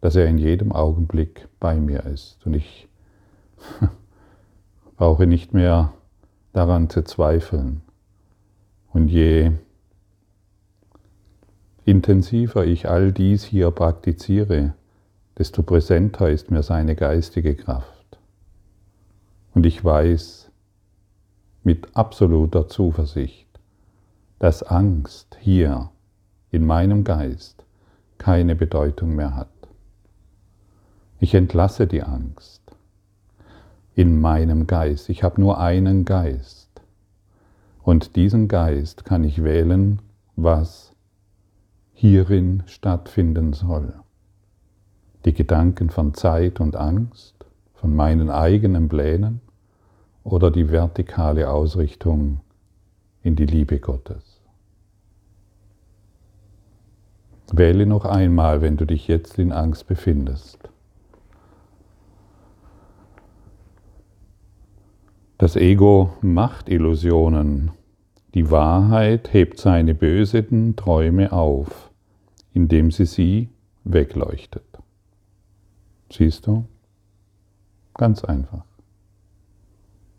dass 0.00 0.16
er 0.16 0.24
in 0.24 0.38
jedem 0.38 0.72
Augenblick 0.72 1.48
bei 1.60 1.76
mir 1.76 2.06
ist. 2.06 2.46
Und 2.46 2.54
ich 2.54 2.88
brauche 4.96 5.26
nicht 5.26 5.52
mehr 5.52 5.92
daran 6.54 6.88
zu 6.88 7.04
zweifeln. 7.04 7.82
Und 8.90 9.08
je 9.08 9.52
intensiver 11.88 12.66
ich 12.66 12.86
all 12.86 13.12
dies 13.12 13.44
hier 13.44 13.70
praktiziere, 13.70 14.74
desto 15.38 15.62
präsenter 15.62 16.28
ist 16.28 16.50
mir 16.50 16.62
seine 16.62 16.94
geistige 16.94 17.54
Kraft. 17.54 18.18
Und 19.54 19.64
ich 19.64 19.82
weiß 19.82 20.50
mit 21.64 21.96
absoluter 21.96 22.68
Zuversicht, 22.68 23.48
dass 24.38 24.62
Angst 24.62 25.38
hier 25.40 25.90
in 26.50 26.66
meinem 26.66 27.04
Geist 27.04 27.64
keine 28.18 28.54
Bedeutung 28.54 29.16
mehr 29.16 29.34
hat. 29.34 29.48
Ich 31.20 31.34
entlasse 31.34 31.86
die 31.86 32.02
Angst 32.02 32.60
in 33.94 34.20
meinem 34.20 34.66
Geist. 34.66 35.08
Ich 35.08 35.22
habe 35.22 35.40
nur 35.40 35.58
einen 35.58 36.04
Geist. 36.04 36.68
Und 37.82 38.14
diesen 38.14 38.46
Geist 38.46 39.06
kann 39.06 39.24
ich 39.24 39.42
wählen, 39.42 40.02
was 40.36 40.87
hierin 42.00 42.62
stattfinden 42.66 43.52
soll. 43.52 43.92
Die 45.24 45.32
Gedanken 45.32 45.90
von 45.90 46.14
Zeit 46.14 46.60
und 46.60 46.76
Angst, 46.76 47.34
von 47.74 47.96
meinen 47.96 48.30
eigenen 48.30 48.88
Plänen 48.88 49.40
oder 50.22 50.52
die 50.52 50.70
vertikale 50.70 51.50
Ausrichtung 51.50 52.38
in 53.24 53.34
die 53.34 53.46
Liebe 53.46 53.80
Gottes. 53.80 54.40
Wähle 57.50 57.84
noch 57.84 58.04
einmal, 58.04 58.62
wenn 58.62 58.76
du 58.76 58.84
dich 58.84 59.08
jetzt 59.08 59.36
in 59.40 59.50
Angst 59.50 59.88
befindest. 59.88 60.70
Das 65.36 65.56
Ego 65.56 66.12
macht 66.20 66.68
Illusionen. 66.68 67.72
Die 68.34 68.52
Wahrheit 68.52 69.32
hebt 69.32 69.58
seine 69.58 69.94
bösen 69.94 70.76
Träume 70.76 71.32
auf 71.32 71.87
indem 72.58 72.90
sie 72.90 73.04
sie 73.04 73.48
wegleuchtet. 73.84 74.66
Siehst 76.12 76.48
du? 76.48 76.64
Ganz 77.94 78.24
einfach. 78.24 78.64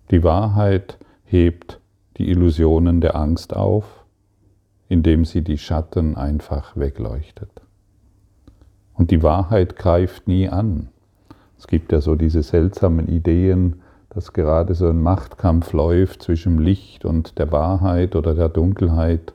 Die 0.10 0.24
Wahrheit 0.24 0.98
hebt 1.25 1.81
die 2.15 2.29
Illusionen 2.29 3.01
der 3.01 3.17
Angst 3.17 3.53
auf, 3.53 4.05
indem 4.88 5.25
sie 5.25 5.41
die 5.41 5.58
Schatten 5.58 6.15
einfach 6.15 6.77
wegleuchtet. 6.77 7.51
Und 8.93 9.12
die 9.12 9.22
Wahrheit 9.22 9.75
greift 9.75 10.29
nie 10.29 10.48
an. 10.48 10.88
Es 11.58 11.67
gibt 11.67 11.91
ja 11.91 12.00
so 12.00 12.15
diese 12.15 12.41
seltsamen 12.41 13.10
Ideen, 13.10 13.81
dass 14.12 14.31
gerade 14.31 14.75
so 14.75 14.88
ein 14.88 15.01
Machtkampf 15.01 15.74
läuft 15.74 16.24
zwischen 16.24 16.58
Licht 16.58 17.03
und 17.03 17.38
der 17.38 17.51
Wahrheit 17.51 18.15
oder 18.15 18.34
der 18.34 18.48
Dunkelheit. 18.48 19.34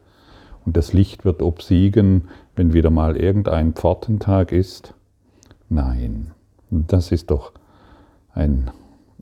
Und 0.64 0.76
das 0.76 0.92
Licht 0.92 1.24
wird 1.24 1.42
obsiegen, 1.42 2.28
wenn 2.56 2.72
wieder 2.72 2.90
mal 2.90 3.16
irgendein 3.16 3.74
Pfortentag 3.74 4.52
ist. 4.52 4.94
Nein, 5.68 6.32
das 6.70 7.12
ist 7.12 7.30
doch 7.30 7.52
ein, 8.32 8.70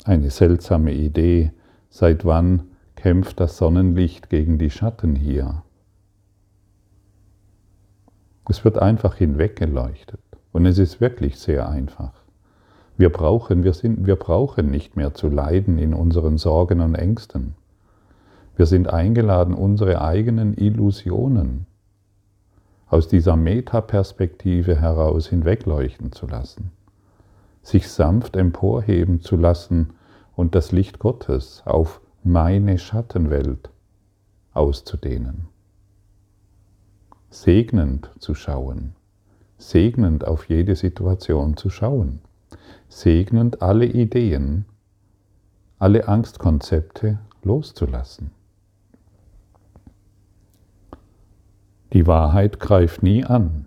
eine 0.05 0.31
seltsame 0.31 0.93
Idee. 0.93 1.53
Seit 1.91 2.25
wann 2.25 2.65
kämpft 2.97 3.41
das 3.41 3.57
Sonnenlicht 3.57 4.31
gegen 4.31 4.59
die 4.59 4.71
Schatten 4.71 5.17
hier? 5.17 5.63
Es 8.49 8.65
wird 8.65 8.79
einfach 8.79 9.17
hinweggeleuchtet. 9.17 10.21
Und 10.53 10.67
es 10.67 10.79
ist 10.79 11.01
wirklich 11.01 11.39
sehr 11.39 11.69
einfach. 11.69 12.13
Wir 12.97 13.11
brauchen, 13.11 13.65
wir, 13.65 13.73
sind, 13.73 14.07
wir 14.07 14.17
brauchen 14.17 14.71
nicht 14.71 14.97
mehr 14.97 15.15
zu 15.15 15.29
leiden 15.29 15.79
in 15.79 15.95
unseren 15.95 16.37
Sorgen 16.37 16.81
und 16.81 16.95
Ängsten. 16.95 17.55
Wir 18.56 18.66
sind 18.66 18.88
eingeladen, 18.88 19.54
unsere 19.54 20.02
eigenen 20.02 20.54
Illusionen 20.54 21.66
aus 22.87 23.09
dieser 23.09 23.37
Metaperspektive 23.37 24.78
heraus 24.78 25.28
hinwegleuchten 25.28 26.12
zu 26.12 26.26
lassen, 26.26 26.71
sich 27.62 27.88
sanft 27.88 28.37
emporheben 28.37 29.23
zu 29.23 29.37
lassen 29.37 29.94
und 30.37 30.54
das 30.54 30.73
Licht 30.73 30.99
Gottes 30.99 31.62
auf 31.64 32.02
meine 32.23 32.78
Schattenwelt 32.78 33.71
auszudehnen. 34.52 35.49
Segnend 37.30 38.11
zu 38.18 38.35
schauen, 38.35 38.94
segnend 39.56 40.26
auf 40.26 40.50
jede 40.50 40.76
Situation 40.76 41.56
zu 41.56 41.71
schauen, 41.71 42.21
segnend 42.88 43.62
alle 43.62 43.87
Ideen, 43.87 44.66
alle 45.78 46.09
Angstkonzepte 46.09 47.18
loszulassen. 47.42 48.30
Die 51.93 52.07
Wahrheit 52.07 52.59
greift 52.59 53.03
nie 53.03 53.23
an. 53.23 53.67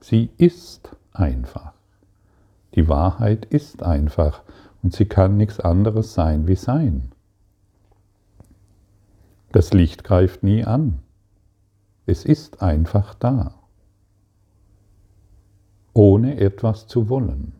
Sie 0.00 0.28
ist 0.36 0.94
einfach. 1.12 1.72
Die 2.74 2.86
Wahrheit 2.88 3.46
ist 3.46 3.82
einfach 3.82 4.42
und 4.82 4.92
sie 4.92 5.06
kann 5.06 5.38
nichts 5.38 5.58
anderes 5.58 6.12
sein 6.12 6.46
wie 6.46 6.56
sein. 6.56 7.12
Das 9.52 9.72
Licht 9.72 10.04
greift 10.04 10.42
nie 10.42 10.64
an. 10.64 11.00
Es 12.04 12.26
ist 12.26 12.60
einfach 12.60 13.14
da, 13.14 13.54
ohne 15.94 16.38
etwas 16.38 16.86
zu 16.86 17.08
wollen. 17.08 17.52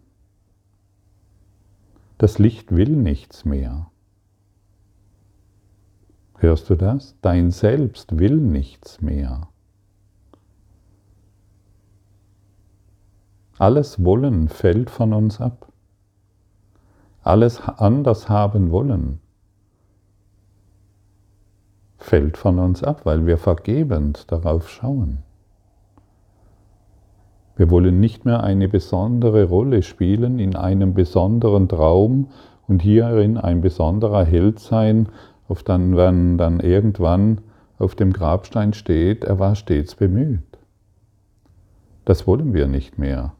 Das 2.18 2.38
Licht 2.38 2.76
will 2.76 2.90
nichts 2.90 3.47
mehr. 3.47 3.90
Hörst 6.37 6.68
du 6.68 6.75
das? 6.75 7.16
Dein 7.23 7.50
Selbst 7.50 8.18
will 8.18 8.37
nichts 8.37 9.00
mehr. 9.00 9.49
Alles 13.58 14.04
Wollen 14.04 14.49
fällt 14.49 14.90
von 14.90 15.12
uns 15.12 15.40
ab. 15.40 15.68
Alles 17.22 17.61
anders 17.61 18.28
haben 18.28 18.70
wollen 18.70 19.20
fällt 22.05 22.37
von 22.37 22.59
uns 22.59 22.85
ab, 22.85 23.00
weil 23.05 23.26
wir 23.26 23.38
vergebend 23.38 24.31
darauf 24.31 24.68
schauen. 24.68 25.22
Wir 27.57 27.70
wollen 27.70 27.98
nicht 27.98 28.24
mehr 28.24 28.42
eine 28.42 28.68
besondere 28.68 29.44
Rolle 29.44 29.83
spielen 29.83 30.38
in 30.38 30.55
einem 30.55 30.92
besonderen 30.92 31.68
Traum 31.68 32.28
und 32.68 32.83
hierin 32.83 33.38
ein 33.38 33.62
besonderer 33.62 34.24
Held 34.24 34.59
sein, 34.59 35.09
auf 35.48 35.62
dann, 35.62 35.96
wenn 35.96 36.37
dann 36.37 36.61
irgendwann 36.61 37.40
auf 37.78 37.94
dem 37.94 38.12
Grabstein 38.12 38.74
steht, 38.74 39.24
er 39.24 39.38
war 39.38 39.55
stets 39.55 39.94
bemüht. 39.94 40.59
Das 42.05 42.26
wollen 42.26 42.52
wir 42.52 42.66
nicht 42.66 42.98
mehr. 42.98 43.33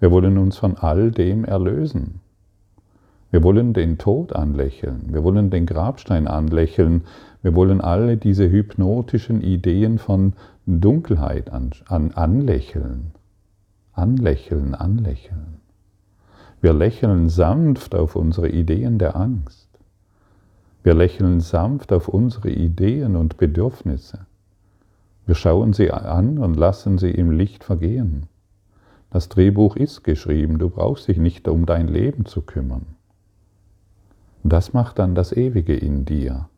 Wir 0.00 0.10
wollen 0.10 0.38
uns 0.38 0.56
von 0.58 0.76
all 0.76 1.10
dem 1.10 1.44
erlösen. 1.44 2.20
Wir 3.30 3.42
wollen 3.42 3.74
den 3.74 3.98
Tod 3.98 4.32
anlächeln, 4.32 5.08
wir 5.12 5.22
wollen 5.22 5.50
den 5.50 5.66
Grabstein 5.66 6.26
anlächeln, 6.26 7.02
wir 7.42 7.54
wollen 7.54 7.80
alle 7.80 8.16
diese 8.16 8.50
hypnotischen 8.50 9.42
Ideen 9.42 9.98
von 9.98 10.32
Dunkelheit 10.66 11.50
an, 11.50 11.70
an, 11.86 12.12
anlächeln. 12.12 13.12
Anlächeln, 13.92 14.74
anlächeln. 14.74 15.60
Wir 16.60 16.72
lächeln 16.72 17.28
sanft 17.28 17.94
auf 17.94 18.16
unsere 18.16 18.48
Ideen 18.48 18.98
der 18.98 19.14
Angst. 19.14 19.68
Wir 20.82 20.94
lächeln 20.94 21.40
sanft 21.40 21.92
auf 21.92 22.08
unsere 22.08 22.50
Ideen 22.50 23.14
und 23.14 23.36
Bedürfnisse. 23.36 24.20
Wir 25.26 25.34
schauen 25.34 25.72
sie 25.74 25.90
an 25.90 26.38
und 26.38 26.54
lassen 26.54 26.96
sie 26.96 27.10
im 27.10 27.30
Licht 27.30 27.62
vergehen. 27.62 28.26
Das 29.10 29.28
Drehbuch 29.28 29.76
ist 29.76 30.04
geschrieben, 30.04 30.58
du 30.58 30.68
brauchst 30.68 31.08
dich 31.08 31.16
nicht 31.16 31.48
um 31.48 31.64
dein 31.64 31.88
Leben 31.88 32.26
zu 32.26 32.42
kümmern. 32.42 32.86
Das 34.44 34.72
macht 34.72 34.98
dann 34.98 35.14
das 35.14 35.32
Ewige 35.32 35.74
in 35.74 36.04
dir. 36.04 36.48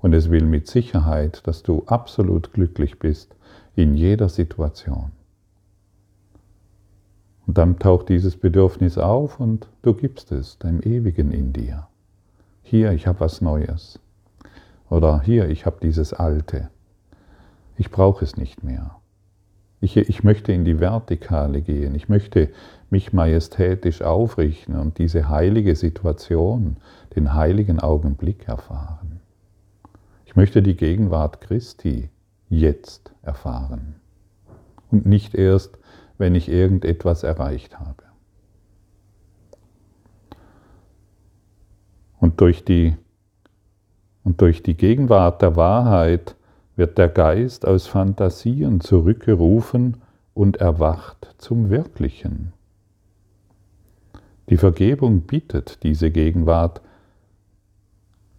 Und 0.00 0.14
es 0.14 0.30
will 0.30 0.44
mit 0.44 0.66
Sicherheit, 0.66 1.46
dass 1.46 1.62
du 1.62 1.84
absolut 1.86 2.52
glücklich 2.52 2.98
bist 2.98 3.36
in 3.76 3.94
jeder 3.94 4.28
Situation. 4.28 5.12
Und 7.46 7.58
dann 7.58 7.78
taucht 7.78 8.08
dieses 8.08 8.36
Bedürfnis 8.36 8.98
auf 8.98 9.40
und 9.40 9.68
du 9.82 9.94
gibst 9.94 10.32
es 10.32 10.58
dem 10.58 10.80
Ewigen 10.80 11.32
in 11.32 11.52
dir. 11.52 11.88
Hier, 12.62 12.92
ich 12.92 13.06
habe 13.06 13.20
was 13.20 13.40
Neues. 13.40 13.98
Oder 14.88 15.20
hier, 15.20 15.48
ich 15.48 15.66
habe 15.66 15.78
dieses 15.82 16.12
Alte. 16.12 16.70
Ich 17.76 17.90
brauche 17.90 18.24
es 18.24 18.36
nicht 18.36 18.62
mehr. 18.62 19.01
Ich, 19.82 19.96
ich 19.96 20.22
möchte 20.22 20.52
in 20.52 20.64
die 20.64 20.78
Vertikale 20.78 21.60
gehen. 21.60 21.96
Ich 21.96 22.08
möchte 22.08 22.50
mich 22.88 23.12
majestätisch 23.12 24.00
aufrichten 24.00 24.76
und 24.76 24.98
diese 24.98 25.28
heilige 25.28 25.74
Situation, 25.74 26.76
den 27.16 27.34
heiligen 27.34 27.80
Augenblick 27.80 28.46
erfahren. 28.46 29.20
Ich 30.24 30.36
möchte 30.36 30.62
die 30.62 30.76
Gegenwart 30.76 31.40
Christi 31.40 32.10
jetzt 32.48 33.12
erfahren 33.22 33.96
und 34.92 35.04
nicht 35.04 35.34
erst, 35.34 35.78
wenn 36.16 36.36
ich 36.36 36.48
irgendetwas 36.48 37.24
erreicht 37.24 37.80
habe. 37.80 38.04
Und 42.20 42.40
durch 42.40 42.64
die, 42.64 42.96
und 44.22 44.40
durch 44.40 44.62
die 44.62 44.76
Gegenwart 44.76 45.42
der 45.42 45.56
Wahrheit 45.56 46.36
wird 46.76 46.98
der 46.98 47.08
Geist 47.08 47.66
aus 47.66 47.86
Fantasien 47.86 48.80
zurückgerufen 48.80 49.98
und 50.34 50.56
erwacht 50.56 51.34
zum 51.38 51.70
Wirklichen. 51.70 52.52
Die 54.48 54.56
Vergebung 54.56 55.22
bittet 55.22 55.82
diese 55.82 56.10
Gegenwart 56.10 56.80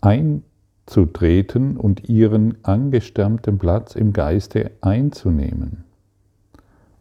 einzutreten 0.02 1.78
und 1.78 2.10
ihren 2.10 2.58
angestürmten 2.64 3.58
Platz 3.58 3.96
im 3.96 4.14
Geiste 4.14 4.72
einzunehmen. 4.82 5.86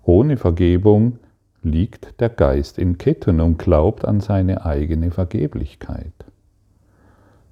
Ohne 0.04 0.36
Vergebung 0.36 1.18
liegt 1.62 2.20
der 2.20 2.28
Geist 2.28 2.78
in 2.78 2.98
Ketten 2.98 3.40
und 3.40 3.58
glaubt 3.58 4.04
an 4.04 4.20
seine 4.20 4.64
eigene 4.64 5.10
Vergeblichkeit. 5.10 6.12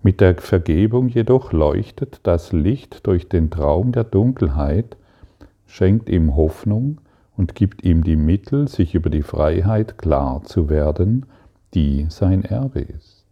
Mit 0.02 0.22
der 0.22 0.36
Vergebung 0.38 1.08
jedoch 1.08 1.52
leuchtet 1.52 2.20
das 2.22 2.52
Licht 2.52 3.06
durch 3.06 3.28
den 3.28 3.50
Traum 3.50 3.92
der 3.92 4.04
Dunkelheit, 4.04 4.96
schenkt 5.66 6.08
ihm 6.08 6.34
Hoffnung 6.36 7.02
und 7.36 7.54
gibt 7.54 7.84
ihm 7.84 8.02
die 8.02 8.16
Mittel, 8.16 8.66
sich 8.66 8.94
über 8.94 9.10
die 9.10 9.22
Freiheit 9.22 9.98
klar 9.98 10.42
zu 10.44 10.70
werden, 10.70 11.26
die 11.74 12.06
sein 12.08 12.44
Erbe 12.44 12.80
ist. 12.80 13.26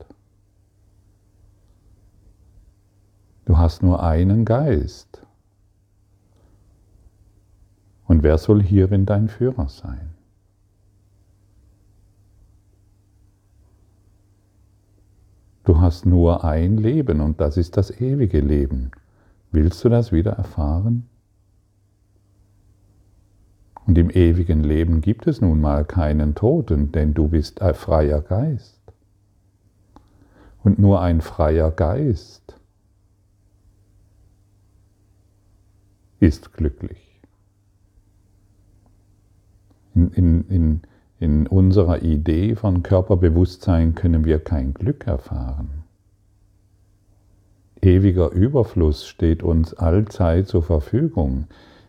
Du 3.47 3.57
hast 3.57 3.83
nur 3.83 4.03
einen 4.03 4.45
Geist. 4.45 5.23
Und 8.07 8.23
wer 8.23 8.37
soll 8.37 8.63
hierin 8.63 9.07
dein 9.07 9.29
Führer 9.29 9.69
sein? 9.71 10.18
Du 15.69 15.83
hast 15.83 16.07
nur 16.07 16.45
ein 16.45 16.79
Leben 16.79 17.21
und 17.21 17.43
das 17.43 17.59
ist 17.59 17.77
das 17.77 17.91
ewige 18.01 18.41
Leben. 18.41 18.91
Willst 19.53 19.85
du 19.85 19.91
das 19.91 20.13
wieder 20.13 20.33
erfahren? 20.33 21.07
Und 23.87 23.99
im 23.99 24.09
ewigen 24.09 24.65
Leben 24.65 25.03
gibt 25.03 25.27
es 25.27 25.43
nun 25.43 25.61
mal 25.61 25.85
keinen 25.85 26.35
Toten, 26.35 26.91
denn 26.93 27.13
du 27.13 27.29
bist 27.29 27.61
ein 27.61 27.75
freier 27.75 28.23
Geist. 28.23 28.81
Und 30.65 30.79
nur 30.79 31.03
ein 31.03 31.21
freier 31.21 31.71
Geist 31.71 32.59
ist 36.19 36.55
glücklich. 36.55 37.21
In, 39.95 40.13
in, 40.13 40.49
in, 40.49 40.81
in 41.21 41.47
unserer 41.47 42.03
Idee 42.03 42.55
von 42.55 42.83
Körperbewusstsein 42.83 43.95
können 43.95 44.25
wir 44.25 44.39
kein 44.39 44.75
Glück 44.75 45.07
erfahren. 45.07 45.83
Ewiger 47.81 48.31
Überfluss 48.31 49.07
steht 49.07 49.43
uns 49.43 49.75
allzeit 49.75 50.49
zur 50.49 50.63
Verfügung, 50.63 51.47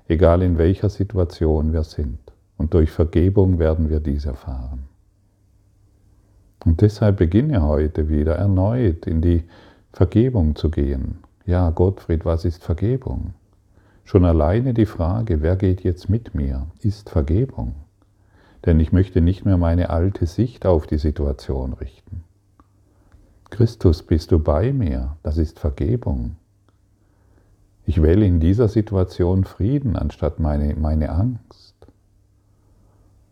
egal 0.08 0.42
in 0.42 0.58
welcher 0.58 0.90
Situation 0.90 1.74
wir 1.74 1.84
sind. 1.84 2.20
Und 2.58 2.74
durch 2.74 2.92
Vergebung 2.92 3.58
werden 3.60 3.90
wir 3.90 4.00
dies 4.00 4.26
erfahren. 4.26 4.84
Und 6.66 6.82
deshalb 6.82 7.18
beginne 7.18 7.64
heute 7.64 8.10
wieder 8.10 8.36
erneut 8.36 9.08
in 9.08 9.22
die 9.22 9.46
Vergebung 9.94 10.56
zu 10.56 10.70
gehen. 10.70 11.20
Ja, 11.46 11.70
Gottfried, 11.70 12.26
was 12.26 12.46
ist 12.46 12.64
Vergebung? 12.64 13.34
Schon 14.04 14.26
alleine 14.26 14.74
die 14.74 14.86
Frage, 14.86 15.42
wer 15.42 15.56
geht 15.56 15.82
jetzt 15.82 16.10
mit 16.10 16.36
mir, 16.36 16.68
ist 16.82 17.10
Vergebung. 17.10 17.76
Denn 18.66 18.80
ich 18.80 18.92
möchte 18.92 19.22
nicht 19.22 19.46
mehr 19.46 19.58
meine 19.58 19.90
alte 19.90 20.26
Sicht 20.26 20.66
auf 20.66 20.86
die 20.88 20.98
Situation 20.98 21.74
richten. 21.74 22.24
Christus, 23.50 24.04
bist 24.04 24.32
du 24.32 24.40
bei 24.40 24.74
mir? 24.74 25.18
Das 25.24 25.38
ist 25.38 25.60
Vergebung. 25.60 26.36
Ich 27.86 28.02
wähle 28.02 28.26
in 28.26 28.40
dieser 28.40 28.68
Situation 28.68 29.46
Frieden 29.46 29.96
anstatt 29.96 30.40
meine, 30.40 30.76
meine 30.76 31.10
Angst. 31.10 31.76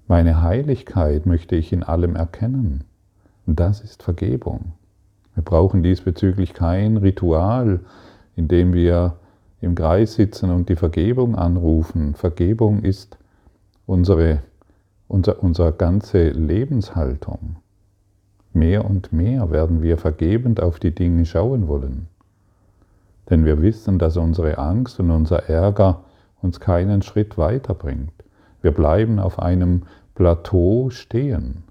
Meine 0.07 0.41
Heiligkeit 0.41 1.25
möchte 1.25 1.55
ich 1.55 1.71
in 1.73 1.83
allem 1.83 2.15
erkennen. 2.15 2.85
Das 3.45 3.81
ist 3.81 4.03
Vergebung. 4.03 4.73
Wir 5.35 5.43
brauchen 5.43 5.83
diesbezüglich 5.83 6.53
kein 6.53 6.97
Ritual, 6.97 7.81
in 8.35 8.47
dem 8.47 8.73
wir 8.73 9.19
im 9.61 9.75
Kreis 9.75 10.15
sitzen 10.15 10.49
und 10.49 10.69
die 10.69 10.75
Vergebung 10.75 11.35
anrufen. 11.35 12.15
Vergebung 12.15 12.83
ist 12.83 13.17
unsere, 13.85 14.41
unser, 15.07 15.43
unsere 15.43 15.73
ganze 15.73 16.29
Lebenshaltung. 16.29 17.57
Mehr 18.53 18.85
und 18.85 19.13
mehr 19.13 19.51
werden 19.51 19.81
wir 19.81 19.97
vergebend 19.97 20.61
auf 20.61 20.79
die 20.79 20.93
Dinge 20.93 21.25
schauen 21.25 21.67
wollen. 21.67 22.07
Denn 23.29 23.45
wir 23.45 23.61
wissen, 23.61 23.99
dass 23.99 24.17
unsere 24.17 24.57
Angst 24.57 24.99
und 24.99 25.11
unser 25.11 25.49
Ärger 25.49 26.03
uns 26.41 26.59
keinen 26.59 27.01
Schritt 27.01 27.37
weiterbringt. 27.37 28.13
Wir 28.61 28.71
bleiben 28.71 29.19
auf 29.19 29.39
einem 29.39 29.83
Plateau 30.15 30.89
stehen 30.89 31.63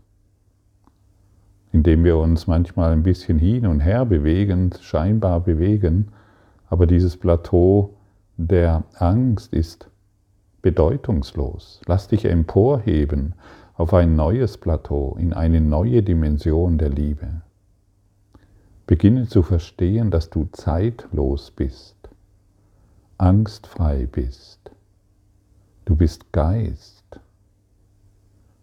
indem 1.76 2.04
wir 2.04 2.16
uns 2.16 2.46
manchmal 2.46 2.92
ein 2.92 3.02
bisschen 3.02 3.38
hin 3.38 3.66
und 3.66 3.80
her 3.80 4.06
bewegen, 4.06 4.70
scheinbar 4.80 5.40
bewegen, 5.40 6.08
aber 6.70 6.86
dieses 6.86 7.18
Plateau 7.18 7.94
der 8.38 8.84
Angst 8.94 9.52
ist 9.52 9.90
bedeutungslos. 10.66 11.80
Lass 11.86 12.08
dich 12.08 12.24
emporheben 12.24 13.36
auf 13.74 13.94
ein 13.94 14.16
neues 14.16 14.58
Plateau, 14.58 15.16
in 15.16 15.32
eine 15.32 15.60
neue 15.60 16.02
Dimension 16.02 16.76
der 16.76 16.88
Liebe. 16.88 17.42
Beginne 18.88 19.28
zu 19.28 19.44
verstehen, 19.44 20.10
dass 20.10 20.28
du 20.28 20.48
zeitlos 20.50 21.52
bist, 21.52 21.94
angstfrei 23.16 24.08
bist. 24.10 24.72
Du 25.84 25.94
bist 25.94 26.32
Geist. 26.32 27.20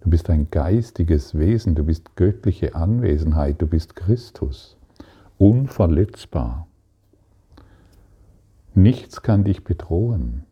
Du 0.02 0.10
bist 0.10 0.30
ein 0.30 0.50
geistiges 0.52 1.40
Wesen, 1.40 1.74
du 1.74 1.86
bist 1.86 2.18
göttliche 2.18 2.76
Anwesenheit, 2.76 3.62
du 3.62 3.68
bist 3.68 3.96
Christus, 3.96 4.76
unverletzbar. 5.38 6.68
Nichts 8.74 9.22
kann 9.22 9.46
dich 9.46 9.64
bedrohen. 9.64 10.44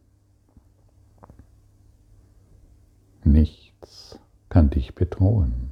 Nichts 3.24 4.20
kann 4.50 4.70
dich 4.70 4.96
bedrohen. 4.96 5.72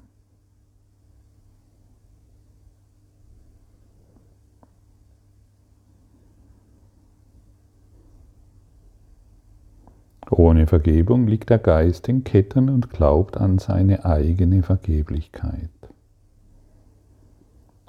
Ohne 10.30 10.68
Vergebung 10.68 11.28
liegt 11.28 11.50
der 11.50 11.58
Geist 11.58 12.08
in 12.08 12.24
Ketten 12.24 12.70
und 12.70 12.92
glaubt 12.92 13.36
an 13.36 13.58
seine 13.58 14.06
eigene 14.06 14.62
Vergeblichkeit. 14.62 15.70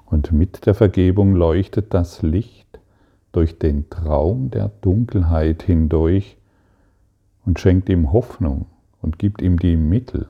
Und 0.07 0.33
mit 0.33 0.67
der 0.67 0.75
Vergebung 0.75 1.37
leuchtet 1.37 1.93
das 1.93 2.23
Licht 2.23 2.81
durch 3.33 3.59
den 3.59 3.91
Traum 3.91 4.51
der 4.51 4.71
Dunkelheit 4.81 5.63
hindurch 5.63 6.39
und 7.45 7.61
schenkt 7.61 7.89
ihm 7.91 8.11
Hoffnung 8.11 8.67
und 9.03 9.19
gibt 9.19 9.43
ihm 9.43 9.59
die 9.59 9.77
Mittel, 9.77 10.29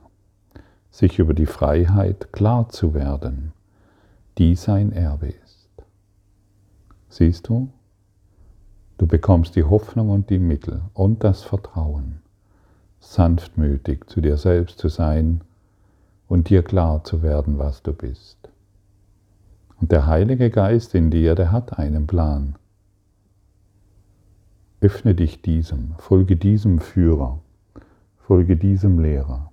sich 0.89 1.19
über 1.19 1.33
die 1.33 1.45
Freiheit 1.45 2.31
klar 2.33 2.69
zu 2.69 2.93
werden, 2.93 3.53
die 4.37 4.55
sein 4.55 4.91
Erbe 4.91 5.27
ist. 5.27 5.69
Siehst 7.09 7.47
du? 7.47 7.69
Du 8.97 9.07
bekommst 9.07 9.55
die 9.55 9.63
Hoffnung 9.63 10.09
und 10.09 10.29
die 10.29 10.39
Mittel 10.39 10.81
und 10.93 11.23
das 11.23 11.41
Vertrauen, 11.41 12.21
sanftmütig 12.99 14.05
zu 14.07 14.21
dir 14.21 14.37
selbst 14.37 14.79
zu 14.79 14.89
sein 14.89 15.41
und 16.27 16.49
dir 16.49 16.63
klar 16.63 17.03
zu 17.03 17.21
werden, 17.21 17.57
was 17.57 17.81
du 17.81 17.93
bist. 17.93 18.37
Und 19.81 19.91
der 19.91 20.05
Heilige 20.05 20.49
Geist 20.49 20.93
in 20.93 21.09
dir, 21.09 21.33
der 21.33 21.51
hat 21.51 21.79
einen 21.79 22.05
Plan. 22.05 22.55
Öffne 24.79 25.15
dich 25.15 25.41
diesem, 25.41 25.95
folge 25.97 26.35
diesem 26.35 26.79
Führer, 26.79 27.39
folge 28.31 28.55
diesem 28.55 28.97
Lehrer. 28.99 29.51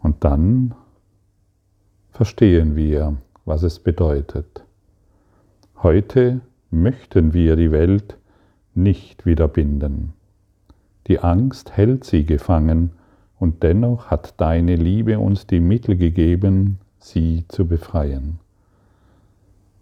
Und 0.00 0.24
dann 0.24 0.74
verstehen 2.08 2.74
wir, 2.74 3.18
was 3.44 3.64
es 3.64 3.80
bedeutet, 3.80 4.64
Heute 5.82 6.40
möchten 6.70 7.34
wir 7.34 7.56
die 7.56 7.70
Welt 7.70 8.16
nicht 8.74 9.26
wieder 9.26 9.46
binden. 9.46 10.14
Die 11.06 11.18
Angst 11.18 11.76
hält 11.76 12.04
sie 12.04 12.24
gefangen, 12.24 12.92
und 13.38 13.62
dennoch 13.62 14.06
hat 14.06 14.40
deine 14.40 14.76
Liebe 14.76 15.18
uns 15.18 15.46
die 15.46 15.60
Mittel 15.60 15.98
gegeben, 15.98 16.78
sie 16.98 17.44
zu 17.48 17.66
befreien. 17.66 18.38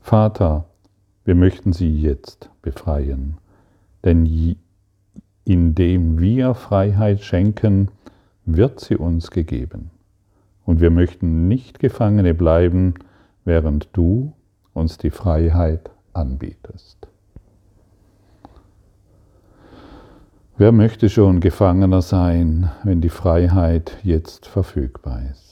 Vater, 0.01 0.65
wir 1.25 1.37
möchten 1.37 1.73
sie 1.73 2.01
jetzt 2.01 2.51
befreien, 2.61 3.39
denn 4.05 4.27
indem 5.45 6.21
wir 6.21 6.55
Freiheit 6.55 7.23
schenken, 7.23 7.89
wird 8.45 8.81
sie 8.81 8.97
uns 8.97 9.31
gegeben. 9.31 9.91
Und 10.65 10.81
wir 10.81 10.91
möchten 10.91 11.49
nicht 11.49 11.79
Gefangene 11.79 12.35
bleiben, 12.35 12.95
während 13.45 13.89
du 13.93 14.33
uns 14.73 14.99
die 14.99 15.11
Freiheit 15.11 15.91
anbietest. 16.13 17.09
Wer 20.57 20.71
möchte 20.71 21.09
schon 21.09 21.41
Gefangener 21.41 22.03
sein, 22.03 22.71
wenn 22.85 23.01
die 23.01 23.09
Freiheit 23.09 23.99
jetzt 24.03 24.47
verfügbar 24.47 25.23
ist? 25.31 25.52